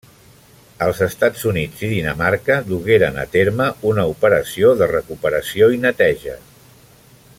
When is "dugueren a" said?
2.71-3.27